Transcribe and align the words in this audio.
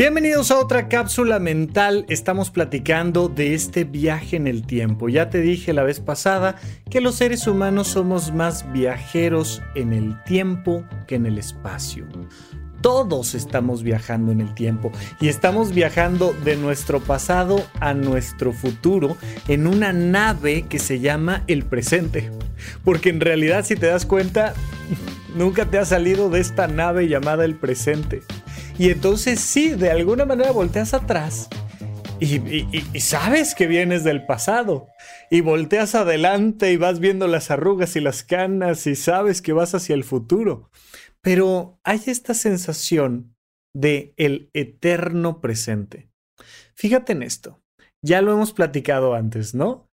Bienvenidos 0.00 0.50
a 0.50 0.58
otra 0.58 0.88
cápsula 0.88 1.38
mental. 1.38 2.06
Estamos 2.08 2.50
platicando 2.50 3.28
de 3.28 3.52
este 3.52 3.84
viaje 3.84 4.36
en 4.36 4.46
el 4.46 4.66
tiempo. 4.66 5.10
Ya 5.10 5.28
te 5.28 5.42
dije 5.42 5.74
la 5.74 5.82
vez 5.82 6.00
pasada 6.00 6.56
que 6.88 7.02
los 7.02 7.16
seres 7.16 7.46
humanos 7.46 7.88
somos 7.88 8.32
más 8.32 8.72
viajeros 8.72 9.60
en 9.74 9.92
el 9.92 10.16
tiempo 10.24 10.86
que 11.06 11.16
en 11.16 11.26
el 11.26 11.36
espacio. 11.36 12.06
Todos 12.80 13.34
estamos 13.34 13.82
viajando 13.82 14.32
en 14.32 14.40
el 14.40 14.54
tiempo 14.54 14.90
y 15.20 15.28
estamos 15.28 15.74
viajando 15.74 16.32
de 16.46 16.56
nuestro 16.56 17.00
pasado 17.00 17.62
a 17.78 17.92
nuestro 17.92 18.54
futuro 18.54 19.18
en 19.48 19.66
una 19.66 19.92
nave 19.92 20.62
que 20.62 20.78
se 20.78 21.00
llama 21.00 21.44
el 21.46 21.66
presente. 21.66 22.30
Porque 22.86 23.10
en 23.10 23.20
realidad 23.20 23.66
si 23.66 23.76
te 23.76 23.88
das 23.88 24.06
cuenta, 24.06 24.54
nunca 25.36 25.66
te 25.66 25.76
has 25.76 25.88
salido 25.88 26.30
de 26.30 26.40
esta 26.40 26.68
nave 26.68 27.06
llamada 27.06 27.44
el 27.44 27.54
presente. 27.54 28.22
Y 28.80 28.88
entonces 28.88 29.40
sí, 29.40 29.74
de 29.74 29.90
alguna 29.90 30.24
manera 30.24 30.52
volteas 30.52 30.94
atrás 30.94 31.50
y, 32.18 32.98
sabes 32.98 33.54
que 33.54 33.66
vienes 33.66 34.04
del 34.04 34.24
pasado. 34.24 34.88
Y 35.30 35.42
volteas 35.42 35.94
adelante 35.94 36.72
y 36.72 36.78
vas 36.78 36.98
viendo 36.98 37.28
las 37.28 37.50
arrugas 37.50 37.94
y 37.96 38.00
las 38.00 38.24
canas 38.24 38.86
y 38.86 38.96
sabes 38.96 39.42
que 39.42 39.52
vas 39.52 39.74
hacia 39.74 39.92
el 39.92 40.02
futuro. 40.02 40.70
Pero 41.20 41.78
hay 41.84 42.00
esta 42.06 42.32
sensación 42.32 43.36
de 43.74 44.14
el 44.16 44.48
eterno 44.54 45.42
presente. 45.42 46.10
Fíjate 46.74 47.12
en 47.12 47.22
esto. 47.22 47.62
Ya 48.00 48.22
lo 48.22 48.32
hemos 48.32 48.54
platicado 48.54 49.12
antes, 49.12 49.54
¿no? 49.54 49.90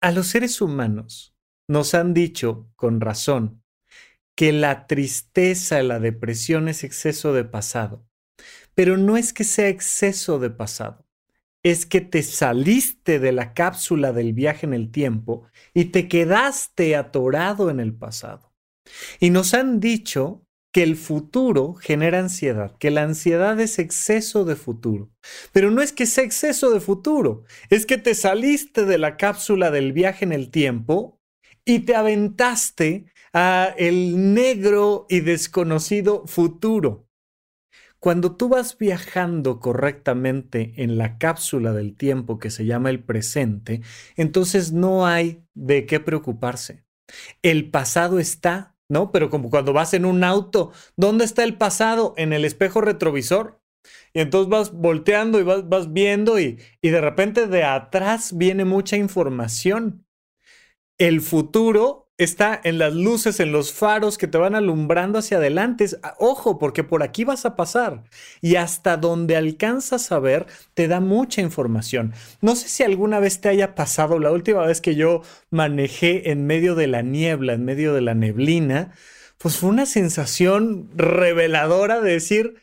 A 0.00 0.10
los 0.10 0.28
seres 0.28 0.62
humanos 0.62 1.36
nos 1.68 1.92
han 1.92 2.14
dicho, 2.14 2.70
con 2.76 2.98
razón, 2.98 3.62
que 4.40 4.52
la 4.52 4.86
tristeza, 4.86 5.82
la 5.82 6.00
depresión 6.00 6.68
es 6.68 6.82
exceso 6.82 7.34
de 7.34 7.44
pasado. 7.44 8.08
Pero 8.74 8.96
no 8.96 9.18
es 9.18 9.34
que 9.34 9.44
sea 9.44 9.68
exceso 9.68 10.38
de 10.38 10.48
pasado, 10.48 11.06
es 11.62 11.84
que 11.84 12.00
te 12.00 12.22
saliste 12.22 13.18
de 13.18 13.32
la 13.32 13.52
cápsula 13.52 14.14
del 14.14 14.32
viaje 14.32 14.64
en 14.64 14.72
el 14.72 14.90
tiempo 14.90 15.46
y 15.74 15.86
te 15.92 16.08
quedaste 16.08 16.96
atorado 16.96 17.68
en 17.68 17.80
el 17.80 17.92
pasado. 17.92 18.54
Y 19.18 19.28
nos 19.28 19.52
han 19.52 19.78
dicho 19.78 20.46
que 20.72 20.84
el 20.84 20.96
futuro 20.96 21.74
genera 21.74 22.18
ansiedad, 22.18 22.78
que 22.78 22.90
la 22.90 23.02
ansiedad 23.02 23.60
es 23.60 23.78
exceso 23.78 24.46
de 24.46 24.56
futuro. 24.56 25.10
Pero 25.52 25.70
no 25.70 25.82
es 25.82 25.92
que 25.92 26.06
sea 26.06 26.24
exceso 26.24 26.70
de 26.70 26.80
futuro, 26.80 27.44
es 27.68 27.84
que 27.84 27.98
te 27.98 28.14
saliste 28.14 28.86
de 28.86 28.96
la 28.96 29.18
cápsula 29.18 29.70
del 29.70 29.92
viaje 29.92 30.24
en 30.24 30.32
el 30.32 30.50
tiempo 30.50 31.20
y 31.66 31.80
te 31.80 31.94
aventaste 31.94 33.04
a 33.32 33.74
el 33.78 34.34
negro 34.34 35.06
y 35.08 35.20
desconocido 35.20 36.26
futuro. 36.26 37.06
Cuando 38.00 38.34
tú 38.34 38.48
vas 38.48 38.78
viajando 38.78 39.60
correctamente 39.60 40.72
en 40.78 40.96
la 40.96 41.18
cápsula 41.18 41.72
del 41.72 41.96
tiempo 41.96 42.38
que 42.38 42.50
se 42.50 42.64
llama 42.64 42.88
el 42.88 43.04
presente, 43.04 43.82
entonces 44.16 44.72
no 44.72 45.06
hay 45.06 45.44
de 45.54 45.84
qué 45.84 46.00
preocuparse. 46.00 46.84
El 47.42 47.70
pasado 47.70 48.18
está, 48.18 48.74
¿no? 48.88 49.12
Pero 49.12 49.28
como 49.28 49.50
cuando 49.50 49.74
vas 49.74 49.92
en 49.92 50.06
un 50.06 50.24
auto, 50.24 50.72
¿dónde 50.96 51.26
está 51.26 51.44
el 51.44 51.58
pasado? 51.58 52.14
En 52.16 52.32
el 52.32 52.46
espejo 52.46 52.80
retrovisor. 52.80 53.60
Y 54.14 54.20
entonces 54.20 54.48
vas 54.48 54.72
volteando 54.72 55.38
y 55.38 55.42
vas, 55.42 55.68
vas 55.68 55.92
viendo 55.92 56.40
y, 56.40 56.58
y 56.80 56.88
de 56.88 57.00
repente 57.02 57.46
de 57.46 57.64
atrás 57.64 58.36
viene 58.36 58.64
mucha 58.64 58.96
información. 58.96 60.06
El 60.98 61.20
futuro 61.20 62.09
está 62.24 62.60
en 62.62 62.78
las 62.78 62.94
luces, 62.94 63.40
en 63.40 63.50
los 63.50 63.72
faros 63.72 64.18
que 64.18 64.26
te 64.26 64.38
van 64.38 64.54
alumbrando 64.54 65.18
hacia 65.18 65.38
adelante. 65.38 65.86
Ah, 66.02 66.14
ojo, 66.18 66.58
porque 66.58 66.84
por 66.84 67.02
aquí 67.02 67.24
vas 67.24 67.46
a 67.46 67.56
pasar. 67.56 68.04
Y 68.40 68.56
hasta 68.56 68.96
donde 68.96 69.36
alcanzas 69.36 70.12
a 70.12 70.18
ver, 70.18 70.46
te 70.74 70.86
da 70.86 71.00
mucha 71.00 71.40
información. 71.40 72.12
No 72.40 72.56
sé 72.56 72.68
si 72.68 72.82
alguna 72.82 73.20
vez 73.20 73.40
te 73.40 73.48
haya 73.48 73.74
pasado, 73.74 74.18
la 74.18 74.32
última 74.32 74.66
vez 74.66 74.80
que 74.80 74.94
yo 74.94 75.22
manejé 75.50 76.30
en 76.30 76.46
medio 76.46 76.74
de 76.74 76.86
la 76.86 77.02
niebla, 77.02 77.54
en 77.54 77.64
medio 77.64 77.94
de 77.94 78.02
la 78.02 78.14
neblina, 78.14 78.92
pues 79.38 79.56
fue 79.56 79.70
una 79.70 79.86
sensación 79.86 80.90
reveladora 80.94 82.00
de 82.00 82.12
decir, 82.12 82.56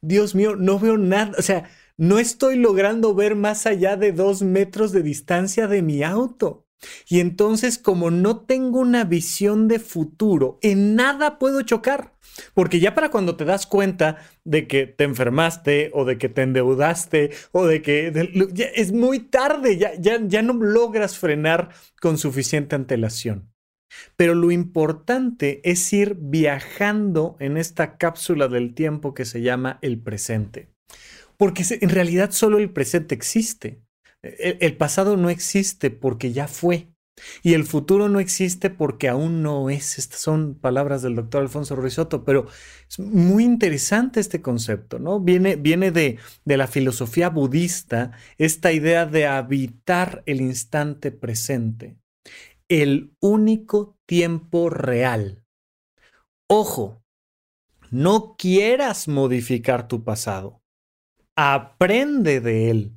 Dios 0.00 0.34
mío, 0.34 0.56
no 0.56 0.78
veo 0.78 0.98
nada. 0.98 1.32
O 1.38 1.42
sea, 1.42 1.70
no 1.96 2.18
estoy 2.18 2.56
logrando 2.56 3.14
ver 3.14 3.36
más 3.36 3.66
allá 3.66 3.96
de 3.96 4.12
dos 4.12 4.42
metros 4.42 4.90
de 4.90 5.02
distancia 5.02 5.68
de 5.68 5.82
mi 5.82 6.02
auto. 6.02 6.63
Y 7.08 7.20
entonces, 7.20 7.78
como 7.78 8.10
no 8.10 8.40
tengo 8.40 8.80
una 8.80 9.04
visión 9.04 9.68
de 9.68 9.78
futuro, 9.78 10.58
en 10.62 10.94
nada 10.94 11.38
puedo 11.38 11.62
chocar. 11.62 12.14
Porque 12.52 12.80
ya 12.80 12.94
para 12.94 13.10
cuando 13.10 13.36
te 13.36 13.44
das 13.44 13.66
cuenta 13.66 14.18
de 14.44 14.66
que 14.66 14.86
te 14.86 15.04
enfermaste 15.04 15.90
o 15.94 16.04
de 16.04 16.18
que 16.18 16.28
te 16.28 16.42
endeudaste 16.42 17.30
o 17.52 17.66
de 17.66 17.82
que 17.82 18.12
es 18.74 18.92
muy 18.92 19.20
tarde, 19.20 19.76
ya, 19.76 19.92
ya, 19.98 20.18
ya 20.20 20.42
no 20.42 20.54
logras 20.54 21.16
frenar 21.16 21.70
con 22.00 22.18
suficiente 22.18 22.74
antelación. 22.74 23.52
Pero 24.16 24.34
lo 24.34 24.50
importante 24.50 25.60
es 25.62 25.92
ir 25.92 26.16
viajando 26.18 27.36
en 27.38 27.56
esta 27.56 27.96
cápsula 27.96 28.48
del 28.48 28.74
tiempo 28.74 29.14
que 29.14 29.24
se 29.24 29.42
llama 29.42 29.78
el 29.82 30.00
presente. 30.00 30.70
Porque 31.36 31.64
en 31.68 31.88
realidad 31.88 32.30
solo 32.32 32.58
el 32.58 32.70
presente 32.70 33.14
existe. 33.14 33.83
El, 34.24 34.76
pasado 34.76 35.16
no 35.16 35.28
existe 35.28 35.90
porque 35.90 36.32
ya 36.32 36.48
fue. 36.48 36.88
Y 37.42 37.54
el 37.54 37.64
futuro 37.64 38.08
no 38.08 38.18
existe 38.18 38.70
porque 38.70 39.08
aún 39.08 39.42
no 39.42 39.70
es. 39.70 39.98
Estas 39.98 40.20
son 40.20 40.56
palabras 40.56 41.02
del 41.02 41.14
doctor 41.14 41.42
Alfonso 41.42 41.76
Risotto, 41.76 42.24
pero 42.24 42.46
es 42.88 42.98
muy 42.98 43.44
interesante 43.44 44.18
este 44.18 44.42
concepto, 44.42 44.98
¿no? 44.98 45.20
Viene, 45.20 45.56
viene 45.56 45.92
de, 45.92 46.18
de 46.44 46.56
la 46.56 46.66
filosofía 46.66 47.28
budista 47.28 48.12
esta 48.36 48.72
idea 48.72 49.06
de 49.06 49.26
habitar 49.26 50.22
el 50.26 50.40
instante 50.40 51.12
presente, 51.12 51.96
el 52.68 53.14
único 53.20 53.96
tiempo 54.06 54.70
real. 54.70 55.44
Ojo, 56.48 57.04
no 57.90 58.34
quieras 58.36 59.06
modificar 59.06 59.86
tu 59.86 60.02
pasado, 60.02 60.62
aprende 61.36 62.40
de 62.40 62.70
él. 62.70 62.96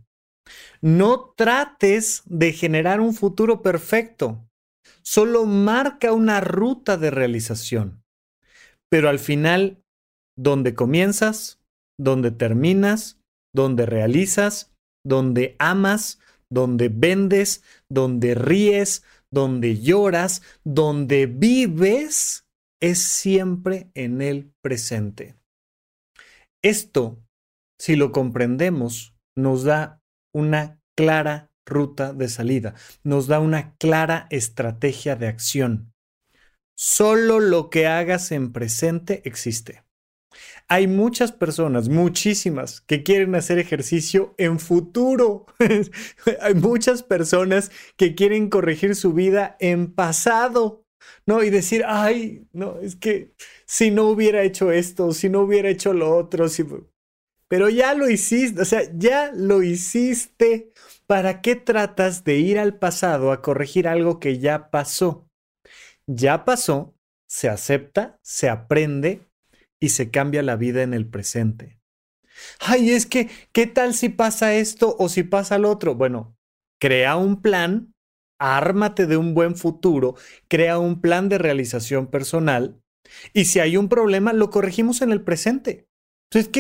No 0.82 1.34
trates 1.36 2.24
de 2.26 2.54
generar 2.54 3.00
un 3.00 3.14
futuro 3.14 3.62
perfecto. 3.62 4.48
Solo 5.04 5.46
marca 5.46 6.14
una 6.14 6.42
ruta 6.42 6.98
de 6.98 7.12
realización. 7.12 8.04
Pero 8.90 9.10
al 9.10 9.20
final, 9.20 9.82
donde 10.38 10.76
comienzas, 10.76 11.60
donde 12.00 12.32
terminas, 12.32 13.20
donde 13.54 13.86
realizas, 13.86 14.72
donde 15.06 15.56
amas, 15.60 16.20
donde 16.52 16.90
vendes, 16.90 17.64
donde 17.90 18.36
ríes, 18.36 19.04
donde 19.32 19.80
lloras, 19.80 20.42
donde 20.64 21.26
vives, 21.26 22.46
es 22.82 23.04
siempre 23.04 23.90
en 23.94 24.22
el 24.22 24.52
presente. 24.62 25.36
Esto, 26.64 27.20
si 27.80 27.96
lo 27.96 28.12
comprendemos, 28.12 29.16
nos 29.36 29.64
da 29.64 30.02
una 30.38 30.80
clara 30.96 31.52
ruta 31.66 32.14
de 32.14 32.30
salida, 32.30 32.76
nos 33.04 33.28
da 33.28 33.40
una 33.40 33.76
clara 33.78 34.28
estrategia 34.30 35.16
de 35.16 35.28
acción. 35.28 35.94
Solo 36.78 37.40
lo 37.40 37.70
que 37.70 37.88
hagas 37.88 38.32
en 38.32 38.54
presente 38.54 39.22
existe. 39.26 39.84
Hay 40.68 40.88
muchas 40.88 41.32
personas, 41.32 41.90
muchísimas, 41.90 42.82
que 42.82 43.02
quieren 43.02 43.34
hacer 43.34 43.58
ejercicio 43.58 44.36
en 44.38 44.60
futuro. 44.60 45.48
Hay 46.42 46.54
muchas 46.54 47.02
personas 47.02 47.72
que 47.96 48.14
quieren 48.14 48.50
corregir 48.50 48.96
su 48.96 49.14
vida 49.14 49.56
en 49.60 49.92
pasado. 49.92 50.84
¿no? 51.26 51.44
Y 51.44 51.50
decir, 51.50 51.84
ay, 51.88 52.48
no, 52.54 52.80
es 52.80 52.96
que 52.96 53.34
si 53.66 53.92
no 53.92 54.06
hubiera 54.10 54.44
hecho 54.44 54.72
esto, 54.72 55.12
si 55.14 55.30
no 55.30 55.42
hubiera 55.42 55.70
hecho 55.70 55.94
lo 55.94 56.16
otro, 56.16 56.50
si 56.50 56.64
pero 57.48 57.70
ya 57.70 57.94
lo 57.94 58.10
hiciste, 58.10 58.62
o 58.62 58.66
sea, 58.66 58.82
ya 58.96 59.32
lo 59.34 59.64
hiciste. 59.64 60.72
¿Para 61.06 61.42
qué 61.42 61.56
tratas 61.56 62.26
de 62.26 62.38
ir 62.38 62.60
al 62.60 62.78
pasado 62.78 63.32
a 63.32 63.42
corregir 63.42 63.88
algo 63.88 64.20
que 64.20 64.40
ya 64.40 64.70
pasó? 64.70 65.30
Ya 66.06 66.44
pasó, 66.44 66.96
se 67.30 67.48
acepta, 67.48 68.20
se 68.22 68.50
aprende 68.50 69.22
y 69.80 69.90
se 69.90 70.12
cambia 70.12 70.44
la 70.44 70.58
vida 70.58 70.84
en 70.84 70.94
el 70.94 71.08
presente. 71.08 71.80
Ay, 72.60 72.92
es 72.92 73.06
que, 73.06 73.30
¿qué 73.52 73.68
tal 73.68 73.94
si 73.94 74.10
pasa 74.10 74.54
esto 74.54 74.96
o 75.00 75.10
si 75.10 75.24
pasa 75.24 75.58
lo 75.58 75.72
otro? 75.72 75.96
Bueno, 75.96 76.38
crea 76.80 77.16
un 77.16 77.42
plan, 77.42 77.94
ármate 78.40 79.06
de 79.08 79.18
un 79.18 79.34
buen 79.34 79.56
futuro, 79.56 80.16
crea 80.48 80.78
un 80.78 81.02
plan 81.02 81.30
de 81.30 81.38
realización 81.38 82.08
personal 82.08 82.82
y 83.34 83.46
si 83.46 83.60
hay 83.60 83.78
un 83.78 83.90
problema, 83.90 84.34
lo 84.34 84.50
corregimos 84.50 85.02
en 85.02 85.12
el 85.12 85.22
presente. 85.22 85.88
Entonces, 86.30 86.52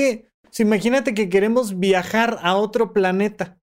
imagínate 0.59 1.13
que 1.13 1.29
queremos 1.29 1.79
viajar 1.79 2.39
a 2.41 2.55
otro 2.55 2.93
planeta. 2.93 3.59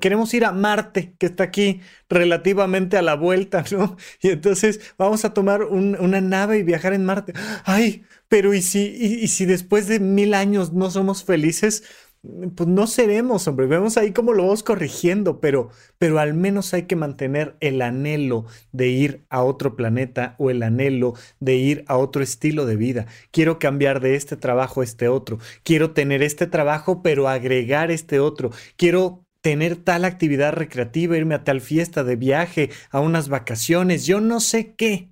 Queremos 0.00 0.32
ir 0.32 0.46
a 0.46 0.52
Marte, 0.52 1.14
que 1.18 1.26
está 1.26 1.44
aquí 1.44 1.82
relativamente 2.08 2.96
a 2.96 3.02
la 3.02 3.14
vuelta, 3.14 3.64
¿no? 3.70 3.96
Y 4.22 4.28
entonces 4.30 4.80
vamos 4.96 5.24
a 5.24 5.34
tomar 5.34 5.62
una 5.64 6.20
nave 6.20 6.58
y 6.58 6.62
viajar 6.62 6.94
en 6.94 7.04
Marte. 7.04 7.34
Ay, 7.64 8.04
pero 8.28 8.54
¿y 8.54 8.62
si, 8.62 8.86
y 8.86 9.28
si 9.28 9.44
después 9.44 9.86
de 9.86 10.00
mil 10.00 10.32
años 10.34 10.72
no 10.72 10.90
somos 10.90 11.24
felices? 11.24 11.84
Pues 12.22 12.68
no 12.68 12.86
seremos, 12.86 13.46
hombre. 13.46 13.66
Vemos 13.66 13.96
ahí 13.96 14.12
cómo 14.12 14.32
lo 14.32 14.44
vamos 14.44 14.62
corrigiendo, 14.62 15.40
pero, 15.40 15.70
pero 15.98 16.18
al 16.18 16.34
menos 16.34 16.74
hay 16.74 16.82
que 16.82 16.96
mantener 16.96 17.56
el 17.60 17.80
anhelo 17.80 18.46
de 18.72 18.88
ir 18.88 19.24
a 19.30 19.42
otro 19.44 19.76
planeta 19.76 20.34
o 20.38 20.50
el 20.50 20.62
anhelo 20.62 21.14
de 21.40 21.56
ir 21.56 21.84
a 21.86 21.96
otro 21.96 22.22
estilo 22.22 22.66
de 22.66 22.76
vida. 22.76 23.06
Quiero 23.30 23.58
cambiar 23.58 24.00
de 24.00 24.16
este 24.16 24.36
trabajo 24.36 24.80
a 24.80 24.84
este 24.84 25.08
otro. 25.08 25.38
Quiero 25.62 25.92
tener 25.92 26.22
este 26.22 26.46
trabajo, 26.46 27.02
pero 27.02 27.28
agregar 27.28 27.90
este 27.90 28.20
otro. 28.20 28.50
Quiero 28.76 29.24
tener 29.40 29.76
tal 29.76 30.04
actividad 30.04 30.52
recreativa, 30.52 31.16
irme 31.16 31.36
a 31.36 31.44
tal 31.44 31.60
fiesta 31.60 32.04
de 32.04 32.16
viaje, 32.16 32.70
a 32.90 33.00
unas 33.00 33.28
vacaciones, 33.28 34.06
yo 34.06 34.20
no 34.20 34.40
sé 34.40 34.74
qué. 34.74 35.10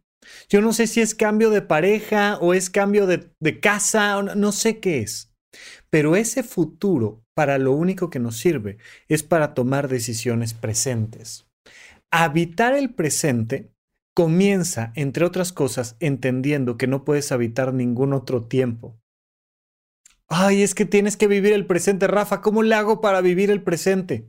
Yo 0.48 0.60
no 0.60 0.72
sé 0.72 0.88
si 0.88 1.00
es 1.00 1.14
cambio 1.14 1.50
de 1.50 1.62
pareja 1.62 2.36
o 2.40 2.52
es 2.52 2.68
cambio 2.68 3.06
de, 3.06 3.30
de 3.38 3.60
casa, 3.60 4.22
no 4.22 4.50
sé 4.50 4.80
qué 4.80 4.98
es. 4.98 5.25
Pero 5.96 6.14
ese 6.14 6.42
futuro, 6.42 7.24
para 7.32 7.56
lo 7.56 7.72
único 7.72 8.10
que 8.10 8.18
nos 8.18 8.36
sirve, 8.36 8.76
es 9.08 9.22
para 9.22 9.54
tomar 9.54 9.88
decisiones 9.88 10.52
presentes. 10.52 11.46
Habitar 12.10 12.74
el 12.74 12.92
presente 12.92 13.72
comienza, 14.14 14.92
entre 14.94 15.24
otras 15.24 15.54
cosas, 15.54 15.96
entendiendo 15.98 16.76
que 16.76 16.86
no 16.86 17.02
puedes 17.02 17.32
habitar 17.32 17.72
ningún 17.72 18.12
otro 18.12 18.44
tiempo. 18.44 19.00
Ay, 20.28 20.60
es 20.60 20.74
que 20.74 20.84
tienes 20.84 21.16
que 21.16 21.28
vivir 21.28 21.54
el 21.54 21.64
presente, 21.64 22.06
Rafa. 22.06 22.42
¿Cómo 22.42 22.62
le 22.62 22.74
hago 22.74 23.00
para 23.00 23.22
vivir 23.22 23.50
el 23.50 23.62
presente? 23.62 24.28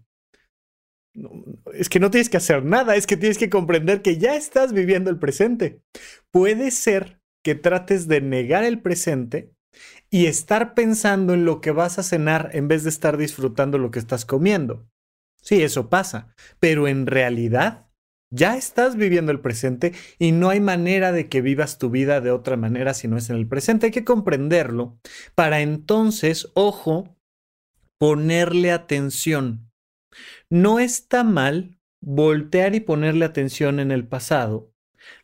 es 1.74 1.90
que 1.90 2.00
no 2.00 2.12
tienes 2.12 2.30
que 2.30 2.38
hacer 2.38 2.64
nada, 2.64 2.96
es 2.96 3.08
que 3.08 3.18
tienes 3.18 3.38
que 3.38 3.50
comprender 3.50 4.02
que 4.02 4.18
ya 4.18 4.38
estás 4.38 4.72
viviendo 4.72 5.10
el 5.10 5.20
presente. 5.20 5.82
Puede 6.32 6.72
ser 6.72 7.20
que 7.44 7.56
trates 7.56 8.08
de 8.08 8.22
negar 8.22 8.64
el 8.64 8.82
presente 8.82 9.52
y 10.10 10.26
estar 10.26 10.74
pensando 10.74 11.34
en 11.34 11.46
lo 11.46 11.62
que 11.62 11.72
vas 11.72 12.00
a 12.00 12.04
cenar 12.04 12.50
en 12.54 12.68
vez 12.68 12.84
de 12.84 12.90
estar 12.90 13.18
disfrutando 13.18 13.78
lo 13.78 13.92
que 13.92 14.00
estás 14.00 14.26
comiendo. 14.26 14.88
Sí, 15.42 15.62
eso 15.62 15.90
pasa, 15.90 16.34
pero 16.60 16.88
en 16.88 17.08
realidad 17.08 17.88
ya 18.30 18.58
estás 18.58 18.98
viviendo 18.98 19.32
el 19.32 19.40
presente 19.40 19.94
y 20.20 20.32
no 20.34 20.50
hay 20.50 20.60
manera 20.60 21.12
de 21.12 21.30
que 21.30 21.42
vivas 21.42 21.78
tu 21.78 21.90
vida 21.90 22.20
de 22.20 22.32
otra 22.32 22.58
manera 22.58 22.94
si 22.94 23.08
no 23.08 23.18
es 23.18 23.30
en 23.30 23.38
el 23.38 23.48
presente. 23.48 23.88
Hay 23.88 23.92
que 23.92 24.04
comprenderlo 24.04 25.00
para 25.36 25.62
entonces, 25.62 26.50
ojo, 26.54 27.16
ponerle 27.98 28.72
atención. 28.72 29.72
No 30.50 30.80
está 30.80 31.24
mal 31.24 31.80
voltear 32.02 32.76
y 32.76 32.80
ponerle 32.80 33.26
atención 33.26 33.80
en 33.80 33.92
el 33.92 34.08
pasado, 34.08 34.74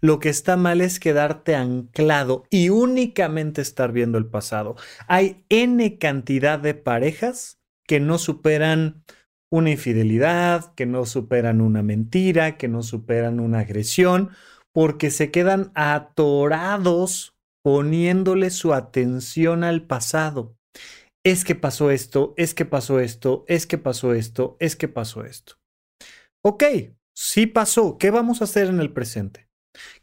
lo 0.01 0.19
que 0.19 0.29
está 0.29 0.57
mal 0.57 0.81
es 0.81 0.99
quedarte 0.99 1.55
anclado 1.55 2.43
y 2.49 2.69
únicamente 2.69 3.61
estar 3.61 3.91
viendo 3.91 4.17
el 4.17 4.25
pasado. 4.25 4.75
Hay 5.07 5.45
N 5.49 5.97
cantidad 5.97 6.59
de 6.59 6.73
parejas 6.73 7.59
que 7.87 7.99
no 7.99 8.17
superan 8.17 9.03
una 9.51 9.71
infidelidad, 9.71 10.73
que 10.73 10.85
no 10.85 11.05
superan 11.05 11.61
una 11.61 11.83
mentira, 11.83 12.57
que 12.57 12.67
no 12.67 12.81
superan 12.81 13.39
una 13.39 13.59
agresión, 13.59 14.31
porque 14.71 15.11
se 15.11 15.29
quedan 15.29 15.71
atorados 15.75 17.35
poniéndole 17.63 18.49
su 18.49 18.73
atención 18.73 19.63
al 19.63 19.85
pasado. 19.85 20.57
Es 21.23 21.45
que 21.45 21.55
pasó 21.55 21.91
esto, 21.91 22.33
es 22.35 22.53
que 22.53 22.65
pasó 22.65 22.99
esto, 22.99 23.45
es 23.47 23.65
que 23.65 23.77
pasó 23.77 24.13
esto, 24.13 24.57
es 24.59 24.75
que 24.75 24.87
pasó 24.87 25.23
esto. 25.23 25.55
Ok, 26.43 26.63
sí 27.15 27.47
pasó. 27.47 27.97
¿Qué 27.97 28.11
vamos 28.11 28.41
a 28.41 28.43
hacer 28.45 28.67
en 28.67 28.81
el 28.81 28.91
presente? 28.91 29.47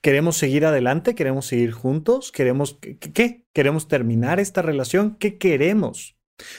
¿Queremos 0.00 0.37
seguir 0.37 0.64
adelante? 0.64 1.14
¿Queremos 1.14 1.46
seguir 1.46 1.72
juntos? 1.72 2.32
¿Queremos 2.32 2.78
qué? 3.14 3.44
¿Queremos 3.52 3.88
terminar 3.88 4.40
esta 4.40 4.62
relación? 4.62 5.17
¿Qué 5.17 5.38
queremos? 5.38 6.17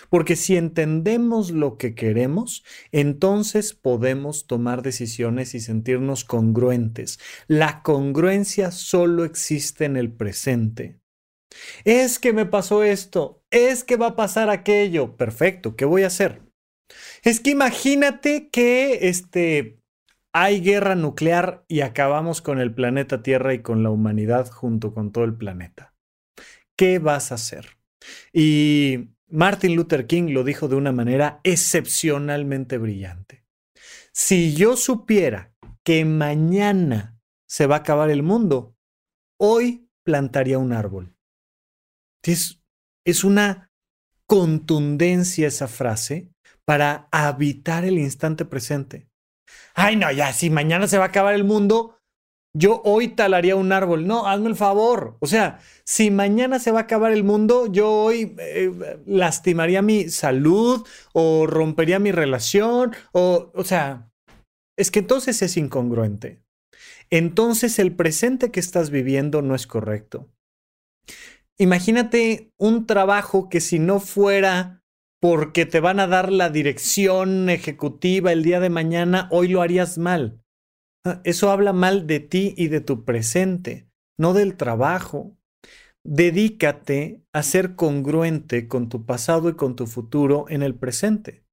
Porque 0.10 0.36
si 0.36 0.58
entendemos 0.58 1.52
lo 1.52 1.78
que 1.78 1.96
queremos, 1.96 2.64
entonces 2.92 3.74
podemos 3.74 4.48
tomar 4.48 4.84
decisiones 4.84 5.56
y 5.56 5.60
sentirnos 5.60 6.24
congruentes. 6.24 7.20
La 7.48 7.82
congruencia 7.82 8.72
solo 8.72 9.26
existe 9.26 9.86
en 9.86 9.98
el 9.98 10.12
presente. 10.12 11.00
Es 11.84 12.20
que 12.20 12.32
me 12.32 12.46
pasó 12.46 12.84
esto, 12.84 13.44
es 13.52 13.84
que 13.84 13.98
va 13.98 14.08
a 14.08 14.16
pasar 14.16 14.50
aquello. 14.50 15.18
Perfecto, 15.18 15.76
¿qué 15.76 15.86
voy 15.86 16.04
a 16.04 16.08
hacer? 16.08 16.42
Es 17.24 17.40
que 17.40 17.52
imagínate 17.52 18.50
que 18.50 19.10
este 19.10 19.81
hay 20.34 20.62
guerra 20.62 20.96
nuclear 20.96 21.66
y 21.68 21.82
acabamos 21.82 22.42
con 22.42 22.60
el 22.60 22.74
planeta 22.74 23.22
Tierra 23.22 23.54
y 23.54 23.62
con 23.62 23.84
la 23.84 23.90
humanidad 23.90 24.50
junto 24.50 24.94
con 24.94 25.12
todo 25.12 25.26
el 25.26 25.36
planeta. 25.36 25.94
¿Qué 26.78 27.00
vas 27.00 27.32
a 27.32 27.36
hacer? 27.36 27.78
Y 28.34 29.10
Martin 29.28 29.76
Luther 29.76 30.08
King 30.08 30.34
lo 30.34 30.44
dijo 30.44 30.68
de 30.68 30.76
una 30.76 30.92
manera 30.92 31.42
excepcionalmente 31.44 32.78
brillante. 32.78 33.46
Si 34.14 34.56
yo 34.56 34.78
supiera 34.78 35.54
que 35.84 36.06
mañana 36.06 37.20
se 37.48 37.68
va 37.68 37.76
a 37.76 37.80
acabar 37.80 38.10
el 38.10 38.24
mundo, 38.24 38.76
hoy 39.38 39.90
plantaría 40.04 40.58
un 40.58 40.74
árbol. 40.74 41.16
Es, 42.24 42.62
es 43.06 43.24
una 43.24 43.72
contundencia 44.26 45.48
esa 45.48 45.68
frase 45.68 46.32
para 46.66 47.10
habitar 47.12 47.84
el 47.84 48.00
instante 48.00 48.46
presente 48.46 49.11
ay, 49.74 49.96
no, 49.96 50.12
ya, 50.12 50.34
si 50.34 50.50
mañana 50.50 50.88
se 50.88 50.98
va 50.98 51.06
a 51.06 51.08
acabar 51.08 51.34
el 51.34 51.44
mundo, 51.44 51.98
yo 52.54 52.82
hoy 52.84 53.10
talaría 53.10 53.56
un 53.56 53.72
árbol. 53.72 54.08
No, 54.08 54.28
hazme 54.28 54.50
el 54.50 54.56
favor. 54.56 55.18
O 55.20 55.28
sea, 55.28 55.60
si 55.86 56.12
mañana 56.12 56.60
se 56.60 56.72
va 56.72 56.80
a 56.80 56.84
acabar 56.84 57.12
el 57.12 57.24
mundo, 57.24 57.72
yo 57.72 57.90
hoy 57.90 58.36
eh, 58.40 59.00
lastimaría 59.06 59.82
mi 59.82 60.10
salud 60.10 60.86
o 61.14 61.48
rompería 61.48 62.00
mi 62.00 62.12
relación 62.12 62.94
o, 63.14 63.52
o 63.56 63.64
sea, 63.64 64.12
es 64.78 64.92
que 64.92 65.00
entonces 65.00 65.42
es 65.42 65.58
incongruente. 65.58 66.42
Entonces 67.10 67.80
el 67.80 67.96
presente 67.96 68.52
que 68.52 68.60
estás 68.60 68.90
viviendo 68.90 69.42
no 69.42 69.56
es 69.56 69.68
correcto. 69.68 70.30
Imagínate 71.58 72.52
un 72.58 72.88
trabajo 72.88 73.50
que 73.50 73.62
si 73.62 73.80
no 73.80 74.00
fuera 74.00 74.81
porque 75.22 75.68
te 75.68 75.80
van 75.80 76.00
a 76.00 76.08
dar 76.08 76.32
la 76.32 76.50
dirección 76.50 77.48
ejecutiva 77.50 78.32
el 78.32 78.44
día 78.44 78.60
de 78.60 78.72
mañana, 78.72 79.28
hoy 79.32 79.50
lo 79.50 79.62
harías 79.62 80.00
mal. 80.00 80.42
Ah, 81.06 81.22
eso 81.24 81.52
habla 81.52 81.74
mal 81.74 82.08
de 82.08 82.20
ti 82.20 82.56
y 82.58 82.70
de 82.70 82.82
tu 82.82 83.06
presente, 83.06 83.88
no 84.18 84.34
del 84.34 84.58
trabajo. 84.58 85.38
Dedícate 86.04 87.22
a 87.34 87.44
ser 87.44 87.76
congruente 87.76 88.68
con 88.68 88.90
tu 88.90 89.06
pasado 89.06 89.48
y 89.50 89.54
con 89.54 89.76
tu 89.76 89.86
futuro 89.86 90.46
en 90.50 90.64
el 90.64 90.74
presente. 90.74 91.44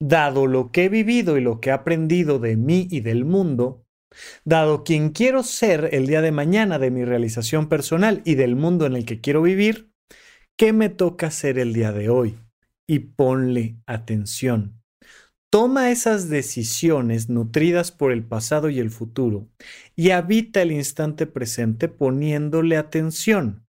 Dado 0.00 0.46
lo 0.46 0.70
que 0.70 0.84
he 0.84 0.88
vivido 0.88 1.36
y 1.36 1.40
lo 1.40 1.60
que 1.60 1.70
he 1.70 1.72
aprendido 1.72 2.38
de 2.38 2.56
mí 2.56 2.86
y 2.88 3.00
del 3.00 3.24
mundo, 3.24 3.84
dado 4.44 4.84
quien 4.84 5.10
quiero 5.10 5.42
ser 5.42 5.88
el 5.90 6.06
día 6.06 6.22
de 6.22 6.30
mañana 6.30 6.78
de 6.78 6.92
mi 6.92 7.04
realización 7.04 7.68
personal 7.68 8.22
y 8.24 8.36
del 8.36 8.54
mundo 8.54 8.86
en 8.86 8.94
el 8.94 9.04
que 9.04 9.20
quiero 9.20 9.42
vivir, 9.42 9.90
¿qué 10.56 10.72
me 10.72 10.88
toca 10.88 11.26
hacer 11.26 11.58
el 11.58 11.72
día 11.72 11.90
de 11.90 12.10
hoy? 12.10 12.38
Y 12.88 13.00
ponle 13.00 13.76
atención. 13.86 14.82
Toma 15.50 15.90
esas 15.90 16.28
decisiones 16.28 17.28
nutridas 17.28 17.92
por 17.92 18.12
el 18.12 18.24
pasado 18.24 18.68
y 18.68 18.80
el 18.80 18.90
futuro 18.90 19.48
y 19.94 20.10
habita 20.10 20.60
el 20.62 20.72
instante 20.72 21.26
presente 21.26 21.88
poniéndole 21.88 22.76
atención. 22.76 23.67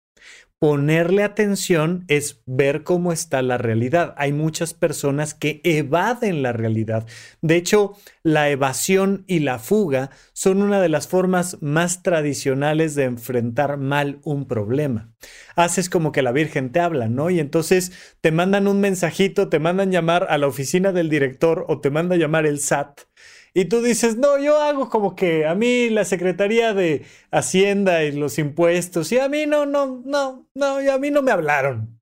Ponerle 0.57 1.23
atención 1.23 2.05
es 2.07 2.41
ver 2.45 2.83
cómo 2.83 3.11
está 3.11 3.41
la 3.41 3.57
realidad. 3.57 4.15
Hay 4.17 4.31
muchas 4.31 4.73
personas 4.73 5.33
que 5.33 5.59
evaden 5.65 6.43
la 6.43 6.53
realidad. 6.53 7.05
De 7.41 7.57
hecho, 7.57 7.97
la 8.23 8.49
evasión 8.49 9.25
y 9.27 9.39
la 9.39 9.59
fuga 9.59 10.11
son 10.31 10.61
una 10.61 10.81
de 10.81 10.87
las 10.87 11.09
formas 11.09 11.57
más 11.61 12.03
tradicionales 12.03 12.95
de 12.95 13.03
enfrentar 13.03 13.75
mal 13.75 14.19
un 14.23 14.47
problema. 14.47 15.13
Haces 15.57 15.89
como 15.89 16.13
que 16.13 16.21
la 16.21 16.31
Virgen 16.31 16.71
te 16.71 16.79
habla, 16.79 17.09
¿no? 17.09 17.29
Y 17.29 17.41
entonces 17.41 17.91
te 18.21 18.31
mandan 18.31 18.67
un 18.67 18.79
mensajito, 18.79 19.49
te 19.49 19.59
mandan 19.59 19.91
llamar 19.91 20.25
a 20.29 20.37
la 20.37 20.47
oficina 20.47 20.93
del 20.93 21.09
director 21.09 21.65
o 21.67 21.81
te 21.81 21.89
manda 21.89 22.15
llamar 22.15 22.45
el 22.45 22.59
SAT 22.59 23.01
y 23.57 23.65
tú 23.65 23.81
dices, 23.81 24.17
no, 24.17 24.37
yo 24.37 24.61
hago 24.61 24.89
como 24.89 25.15
que 25.15 25.45
a 25.45 25.55
mí 25.55 25.89
la 25.89 26.03
Secretaría 26.03 26.73
de 26.73 27.05
Hacienda 27.31 28.03
y 28.03 28.11
los 28.11 28.37
impuestos, 28.37 29.13
y 29.13 29.17
a 29.17 29.29
mí 29.29 29.45
no, 29.45 29.65
no, 29.65 30.03
no, 30.05 30.49
no, 30.53 30.81
y 30.81 30.89
a 30.89 30.97
mí 30.97 31.09
no 31.09 31.21
me 31.21 31.31
hablaron. 31.31 32.01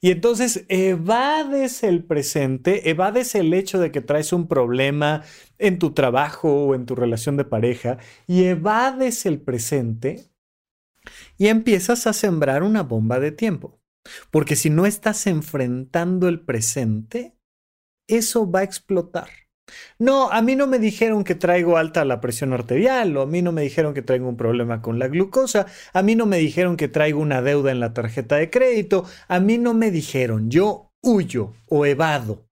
Y 0.00 0.10
entonces 0.12 0.64
evades 0.68 1.82
el 1.82 2.04
presente, 2.04 2.88
evades 2.88 3.34
el 3.34 3.52
hecho 3.52 3.78
de 3.78 3.92
que 3.92 4.00
traes 4.00 4.32
un 4.32 4.48
problema 4.48 5.24
en 5.58 5.78
tu 5.78 5.92
trabajo 5.92 6.64
o 6.68 6.74
en 6.74 6.86
tu 6.86 6.94
relación 6.94 7.36
de 7.36 7.44
pareja, 7.44 7.98
y 8.26 8.44
evades 8.44 9.26
el 9.26 9.42
presente 9.42 10.30
y 11.36 11.48
empiezas 11.48 12.06
a 12.06 12.14
sembrar 12.14 12.62
una 12.62 12.82
bomba 12.82 13.20
de 13.20 13.32
tiempo. 13.32 13.78
Porque 14.30 14.56
si 14.56 14.70
no 14.70 14.86
estás 14.86 15.26
enfrentando 15.26 16.28
el 16.28 16.40
presente, 16.40 17.36
eso 18.06 18.50
va 18.50 18.60
a 18.60 18.64
explotar 18.64 19.28
No, 19.98 20.30
a 20.30 20.42
mí 20.42 20.56
no 20.56 20.66
me 20.66 20.78
dijeron 20.78 21.24
que 21.24 21.34
traigo 21.34 21.76
alta 21.76 22.04
la 22.04 22.20
presión 22.20 22.52
arterial, 22.52 23.16
o 23.16 23.22
a 23.22 23.26
mí 23.26 23.42
no 23.42 23.52
me 23.52 23.62
dijeron 23.62 23.94
que 23.94 24.02
traigo 24.02 24.28
un 24.28 24.36
problema 24.36 24.82
con 24.82 24.98
la 24.98 25.08
glucosa, 25.08 25.66
a 25.92 26.02
mí 26.02 26.14
no 26.14 26.26
me 26.26 26.38
dijeron 26.38 26.76
que 26.76 26.88
traigo 26.88 27.20
una 27.20 27.42
deuda 27.42 27.70
en 27.70 27.80
la 27.80 27.92
tarjeta 27.92 28.36
de 28.36 28.50
crédito, 28.50 29.04
a 29.28 29.40
mí 29.40 29.58
no 29.58 29.74
me 29.74 29.90
dijeron, 29.90 30.50
yo 30.50 30.92
huyo 31.02 31.54
o 31.68 31.86
evado. 31.86 32.48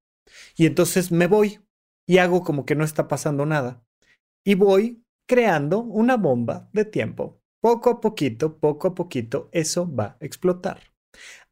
Y 0.57 0.67
entonces 0.67 1.13
me 1.13 1.27
voy 1.27 1.61
y 2.07 2.19
hago 2.19 2.43
como 2.43 2.65
que 2.65 2.75
no 2.75 2.85
está 2.85 3.09
pasando 3.09 3.47
nada. 3.47 3.83
Y 4.45 4.55
voy 4.55 5.03
creando 5.29 5.81
una 5.81 6.17
bomba 6.17 6.71
de 6.73 6.85
tiempo. 6.85 7.41
Poco 7.61 7.91
a 7.91 8.01
poquito, 8.01 8.59
poco 8.59 8.89
a 8.89 8.95
poquito, 8.95 9.49
eso 9.53 9.93
va 9.93 10.17
a 10.21 10.25
explotar. 10.25 10.81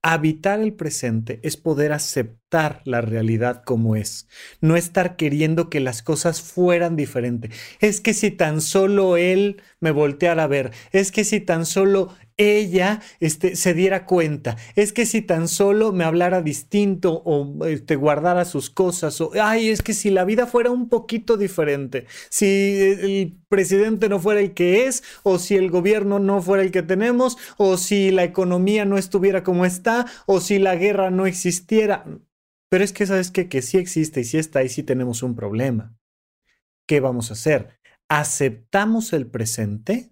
Habitar 0.03 0.61
el 0.61 0.75
presente 0.75 1.41
es 1.43 1.57
poder 1.57 1.93
aceptar 1.93 2.44
la 2.85 3.01
realidad 3.01 3.63
como 3.65 3.97
es, 3.97 4.29
no 4.61 4.77
estar 4.77 5.17
queriendo 5.17 5.69
que 5.69 5.81
las 5.81 6.03
cosas 6.03 6.41
fueran 6.41 6.97
diferentes. 6.97 7.53
Es 7.81 8.01
que 8.01 8.15
si 8.15 8.31
tan 8.31 8.61
solo 8.61 9.17
él 9.17 9.61
me 9.81 9.91
volteara 9.91 10.45
a 10.45 10.47
ver, 10.47 10.71
es 10.93 11.11
que 11.11 11.25
si 11.25 11.41
tan 11.41 11.67
solo 11.67 12.15
ella 12.37 13.01
este, 13.21 13.57
se 13.57 13.75
diera 13.75 14.07
cuenta. 14.07 14.57
Es 14.75 14.93
que 14.93 15.07
si 15.07 15.23
tan 15.23 15.49
solo 15.49 15.93
me 15.93 16.05
hablara 16.05 16.43
distinto 16.43 17.23
o 17.25 17.67
este, 17.67 17.97
guardara 17.97 18.45
sus 18.45 18.71
cosas, 18.71 19.21
o, 19.21 19.33
ay, 19.41 19.69
es 19.71 19.83
que 19.83 19.95
si 19.95 20.11
la 20.11 20.25
vida 20.25 20.47
fuera 20.47 20.71
un 20.71 20.89
poquito 20.89 21.37
diferente, 21.37 22.07
si 22.31 22.79
el 22.81 23.37
presidente 23.49 24.09
no 24.09 24.19
fuera 24.21 24.41
el 24.41 24.55
que 24.55 24.87
es, 24.87 25.03
o 25.23 25.39
si 25.39 25.57
el 25.57 25.71
gobierno 25.71 26.19
no 26.19 26.43
fuera 26.43 26.63
el 26.63 26.71
que 26.71 26.83
tenemos, 26.83 27.37
o 27.57 27.77
si 27.77 28.11
la 28.11 28.25
economía 28.25 28.85
no 28.85 28.99
estuviera 28.99 29.43
como 29.43 29.65
está, 29.65 30.07
o 30.27 30.41
si 30.41 30.59
la 30.59 30.77
guerra 30.77 31.11
no 31.11 31.27
existiera. 31.27 32.05
Pero 32.75 32.83
es 32.83 32.93
que 32.93 33.07
sabes 33.07 33.31
que, 33.31 33.63
sí 33.63 33.79
existe 33.79 34.23
y 34.23 34.25
sí 34.25 34.37
está 34.37 34.65
y 34.65 34.69
sí 34.69 34.83
tenemos 34.83 35.23
un 35.23 35.37
problema. 35.37 35.97
¿Qué 36.89 36.99
vamos 36.99 37.31
a 37.31 37.35
hacer? 37.35 37.79
¿Aceptamos 38.09 39.13
el 39.13 39.29
presente? 39.29 40.11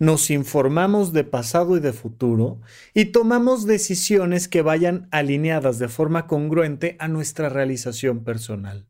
nos 0.00 0.28
informamos 0.32 1.12
de 1.12 1.22
pasado 1.22 1.76
y 1.76 1.80
de 1.80 1.92
futuro 1.92 2.60
y 2.92 3.12
tomamos 3.12 3.66
decisiones 3.66 4.48
que 4.48 4.62
vayan 4.62 5.06
alineadas 5.12 5.78
de 5.78 5.86
forma 5.86 6.26
congruente 6.26 6.96
a 6.98 7.06
nuestra 7.06 7.48
realización 7.48 8.24
personal. 8.24 8.88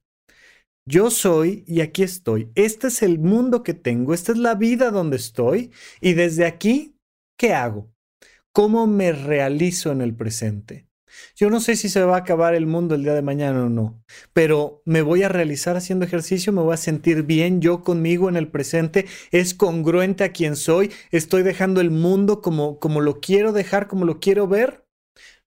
Yo 0.89 1.11
soy 1.11 1.65
y 1.67 1.83
aquí 1.83 2.03
estoy. 2.03 2.51
Este 2.55 2.87
es 2.87 3.03
el 3.03 3.19
mundo 3.19 3.63
que 3.63 3.75
tengo, 3.75 4.15
esta 4.15 4.33
es 4.33 4.39
la 4.39 4.55
vida 4.55 4.91
donde 4.91 5.19
estoy 5.19 5.71
y 6.01 6.15
desde 6.15 6.47
aquí, 6.47 6.97
¿qué 7.39 7.53
hago? 7.53 7.93
¿Cómo 8.55 8.87
me 8.87 9.13
realizo 9.13 9.93
en 9.93 10.01
el 10.01 10.17
presente? 10.17 10.89
Yo 11.37 11.51
no 11.51 11.61
sé 11.61 11.77
si 11.77 11.89
se 11.89 12.03
va 12.05 12.17
a 12.17 12.21
acabar 12.21 12.55
el 12.55 12.67
mundo 12.67 12.95
el 12.95 13.03
día 13.03 13.15
de 13.15 13.23
mañana 13.23 13.65
o 13.65 13.69
no, 13.69 14.03
pero 14.33 14.83
me 14.85 15.03
voy 15.03 15.23
a 15.23 15.29
realizar 15.29 15.77
haciendo 15.77 16.05
ejercicio, 16.05 16.53
me 16.53 16.63
voy 16.63 16.75
a 16.75 16.79
sentir 16.79 17.23
bien 17.23 17.61
yo 17.61 17.83
conmigo 17.83 18.29
en 18.29 18.37
el 18.37 18.49
presente, 18.49 19.07
es 19.31 19.55
congruente 19.55 20.25
a 20.25 20.33
quien 20.33 20.57
soy, 20.57 20.93
estoy 21.11 21.43
dejando 21.43 21.81
el 21.81 21.91
mundo 21.91 22.41
como, 22.41 22.79
como 22.79 23.01
lo 23.01 23.21
quiero 23.21 23.53
dejar, 23.53 23.89
como 23.89 24.05
lo 24.05 24.21
quiero 24.21 24.47
ver. 24.47 24.85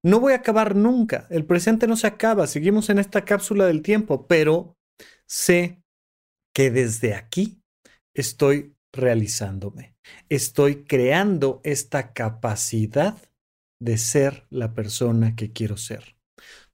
No 0.03 0.19
voy 0.19 0.33
a 0.33 0.37
acabar 0.37 0.75
nunca, 0.75 1.25
el 1.31 1.45
presente 1.45 1.87
no 1.87 1.95
se 1.95 2.07
acaba, 2.07 2.45
seguimos 2.45 2.89
en 2.89 2.99
esta 2.99 3.25
cápsula 3.25 3.65
del 3.65 3.81
tiempo, 3.81 4.27
pero 4.27 4.77
sé 5.27 5.81
que 6.53 6.69
desde 6.69 7.15
aquí 7.15 7.63
estoy 8.13 8.75
realizándome, 8.93 9.95
estoy 10.29 10.83
creando 10.85 11.59
esta 11.63 12.13
capacidad 12.13 13.17
de 13.79 13.97
ser 13.97 14.45
la 14.49 14.73
persona 14.73 15.35
que 15.35 15.51
quiero 15.51 15.77
ser. 15.77 16.15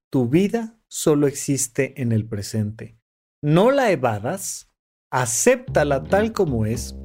Tu 0.10 0.28
vida 0.28 0.78
solo 0.88 1.28
existe 1.28 2.02
en 2.02 2.12
el 2.12 2.26
presente. 2.26 2.98
No 3.42 3.72
la 3.72 3.92
evadas, 3.92 4.70
acéptala 5.12 6.04
tal 6.04 6.34
como 6.34 6.66
es 6.66 6.96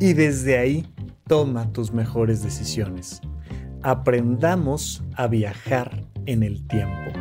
y 0.00 0.12
desde 0.12 0.58
ahí 0.58 0.92
toma 1.26 1.72
tus 1.72 1.92
mejores 1.92 2.42
decisiones. 2.42 3.20
Aprendamos 3.82 5.04
a 5.14 5.28
viajar 5.28 6.04
en 6.26 6.42
el 6.42 6.66
tiempo, 6.66 7.12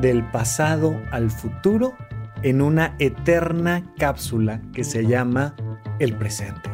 del 0.00 0.28
pasado 0.30 1.00
al 1.12 1.30
futuro, 1.30 1.94
en 2.42 2.60
una 2.60 2.96
eterna 2.98 3.94
cápsula 3.96 4.60
que 4.72 4.84
se 4.84 5.06
llama 5.06 5.56
el 5.98 6.16
presente. 6.16 6.73